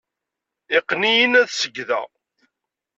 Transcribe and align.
Iqqen-i-nn 0.77 1.39
ad 1.41 1.49
segdeɣ. 1.51 2.07